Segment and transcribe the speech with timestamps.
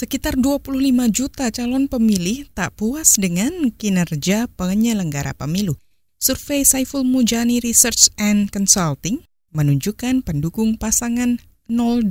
[0.00, 0.80] Sekitar 25
[1.12, 5.76] juta calon pemilih tak puas dengan kinerja penyelenggara pemilu.
[6.16, 9.20] Survei Saiful Mujani Research and Consulting
[9.52, 11.36] menunjukkan pendukung pasangan
[11.68, 12.08] 02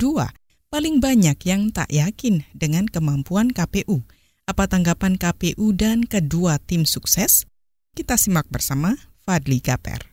[0.70, 4.06] paling banyak yang tak yakin dengan kemampuan KPU.
[4.46, 7.50] Apa tanggapan KPU dan kedua tim sukses?
[7.98, 10.09] Kita simak bersama Fadli Gaper.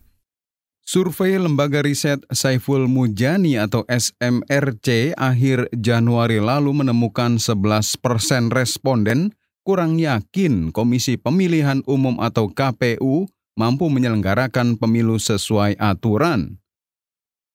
[0.86, 9.34] Survei lembaga riset Saiful Mujani atau SMRC akhir Januari lalu menemukan 11 persen responden
[9.66, 13.26] kurang yakin Komisi Pemilihan Umum atau KPU
[13.58, 16.62] mampu menyelenggarakan pemilu sesuai aturan.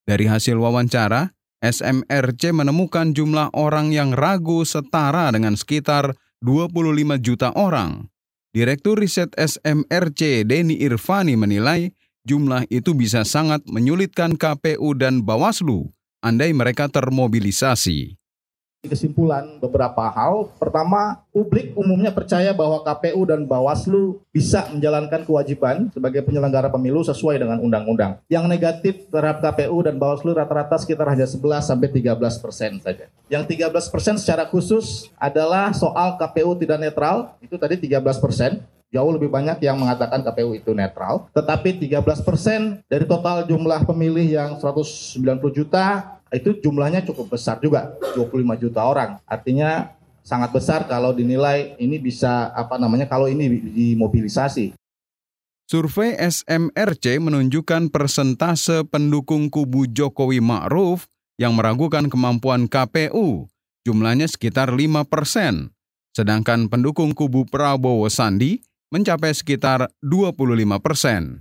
[0.04, 1.32] Dari hasil wawancara,
[1.64, 8.12] SMRC menemukan jumlah orang yang ragu setara dengan sekitar 25 juta orang.
[8.52, 15.90] Direktur Riset SMRC Denny Irvani menilai jumlah itu bisa sangat menyulitkan KPU dan Bawaslu
[16.22, 18.14] andai mereka termobilisasi.
[18.82, 20.50] Kesimpulan beberapa hal.
[20.58, 27.38] Pertama, publik umumnya percaya bahwa KPU dan Bawaslu bisa menjalankan kewajiban sebagai penyelenggara pemilu sesuai
[27.38, 28.18] dengan undang-undang.
[28.26, 33.06] Yang negatif terhadap KPU dan Bawaslu rata-rata sekitar hanya 11 sampai 13 persen saja.
[33.30, 38.66] Yang 13 persen secara khusus adalah soal KPU tidak netral, itu tadi 13 persen.
[38.92, 41.24] Jauh lebih banyak yang mengatakan KPU itu netral.
[41.32, 45.16] Tetapi 13 persen dari total jumlah pemilih yang 190
[45.48, 49.16] juta, itu jumlahnya cukup besar juga, 25 juta orang.
[49.24, 54.76] Artinya sangat besar kalau dinilai ini bisa apa namanya kalau ini dimobilisasi.
[55.64, 61.08] Survei SMRC menunjukkan persentase pendukung kubu Jokowi Ma'ruf
[61.40, 63.48] yang meragukan kemampuan KPU.
[63.88, 65.72] Jumlahnya sekitar 5 persen.
[66.12, 68.60] Sedangkan pendukung kubu Prabowo Sandi
[68.92, 71.40] mencapai sekitar 25 persen.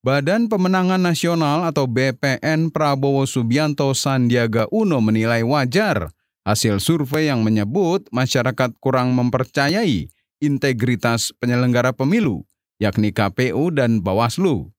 [0.00, 6.14] Badan Pemenangan Nasional atau BPN Prabowo Subianto Sandiaga Uno menilai wajar
[6.46, 12.46] hasil survei yang menyebut masyarakat kurang mempercayai integritas penyelenggara pemilu,
[12.78, 14.70] yakni KPU dan Bawaslu.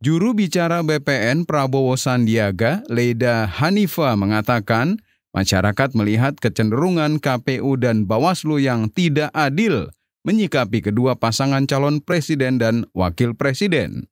[0.00, 5.00] Juru bicara BPN Prabowo Sandiaga, Leda Hanifa mengatakan,
[5.32, 9.92] masyarakat melihat kecenderungan KPU dan Bawaslu yang tidak adil
[10.24, 14.08] menyikapi kedua pasangan calon presiden dan wakil presiden.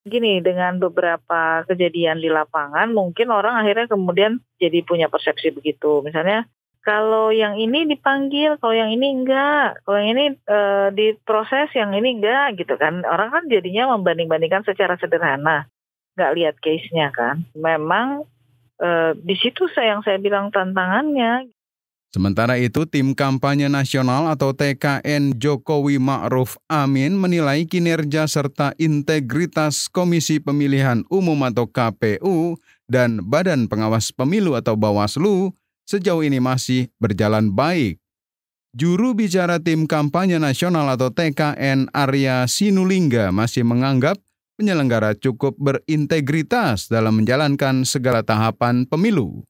[0.00, 6.00] Gini, dengan beberapa kejadian di lapangan, mungkin orang akhirnya kemudian jadi punya persepsi begitu.
[6.00, 6.48] Misalnya,
[6.80, 10.58] kalau yang ini dipanggil, kalau yang ini enggak, kalau yang ini e,
[10.96, 13.04] diproses, yang ini enggak, gitu kan.
[13.04, 15.68] Orang kan jadinya membanding-bandingkan secara sederhana,
[16.16, 17.44] nggak lihat case-nya kan.
[17.52, 18.24] Memang
[18.80, 18.88] e,
[19.20, 21.52] di situ saya yang saya bilang tantangannya.
[22.10, 30.42] Sementara itu, tim kampanye nasional atau TKN Jokowi Ma'ruf Amin menilai kinerja serta integritas Komisi
[30.42, 32.58] Pemilihan Umum atau KPU
[32.90, 35.54] dan Badan Pengawas Pemilu atau Bawaslu
[35.86, 38.02] sejauh ini masih berjalan baik.
[38.74, 44.18] Juru bicara tim kampanye nasional atau TKN Arya Sinulingga masih menganggap
[44.58, 49.46] penyelenggara cukup berintegritas dalam menjalankan segala tahapan pemilu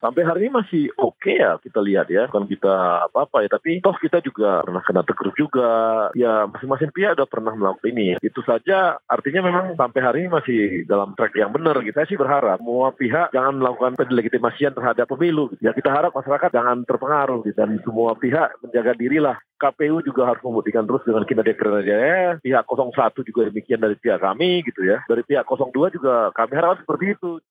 [0.00, 2.26] sampai hari ini masih oke okay ya kita lihat ya.
[2.32, 3.48] Bukan kita apa-apa ya.
[3.52, 5.70] Tapi toh kita juga pernah kena tegur juga.
[6.16, 8.16] Ya masing-masing pihak udah pernah melakukan ini.
[8.24, 8.98] Itu saja.
[9.06, 13.32] Artinya memang sampai hari ini masih dalam track yang benar kita sih berharap semua pihak
[13.36, 18.92] jangan melakukan pendelegitimasian terhadap pemilu ya kita harap masyarakat jangan terpengaruh dan semua pihak menjaga
[18.96, 19.36] dirilah.
[19.60, 24.64] KPU juga harus membuktikan terus dengan kinerja kinerjanya pihak 01 juga demikian dari pihak kami
[24.64, 25.04] gitu ya.
[25.04, 27.44] Dari pihak 02 juga kami harap seperti itu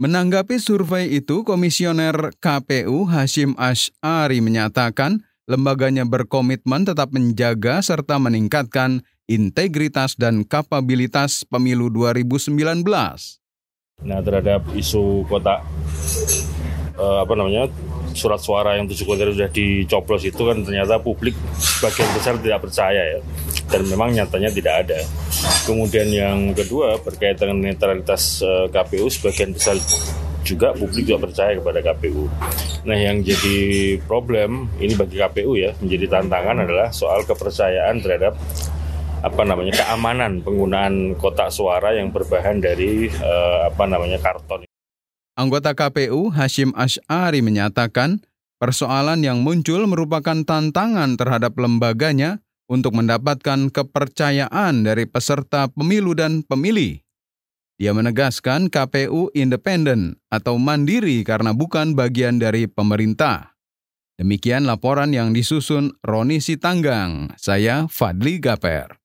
[0.00, 10.16] Menanggapi survei itu, Komisioner KPU Hashim Ash'ari menyatakan lembaganya berkomitmen tetap menjaga serta meningkatkan integritas
[10.16, 12.80] dan kapabilitas pemilu 2019.
[14.00, 15.68] Nah, terhadap isu kotak
[16.96, 17.68] eh, apa namanya
[18.16, 23.02] surat suara yang tujuh kotak sudah dicoblos itu kan ternyata publik sebagian besar tidak percaya
[23.04, 23.20] ya
[23.70, 25.00] dan memang nyatanya tidak ada.
[25.64, 29.78] Kemudian yang kedua berkaitan dengan netralitas eh, KPU sebagian besar
[30.42, 32.26] juga publik juga percaya kepada KPU.
[32.84, 33.56] Nah yang jadi
[34.04, 38.34] problem ini bagi KPU ya menjadi tantangan adalah soal kepercayaan terhadap
[39.20, 44.64] apa namanya keamanan penggunaan kotak suara yang berbahan dari uh, apa namanya karton.
[45.36, 48.24] Anggota KPU Hashim Ash'ari menyatakan
[48.60, 52.40] persoalan yang muncul merupakan tantangan terhadap lembaganya
[52.70, 57.02] untuk mendapatkan kepercayaan dari peserta pemilu dan pemilih.
[57.82, 63.58] Dia menegaskan KPU independen atau mandiri karena bukan bagian dari pemerintah.
[64.20, 67.32] Demikian laporan yang disusun Roni Sitanggang.
[67.40, 68.99] Saya Fadli Gaper.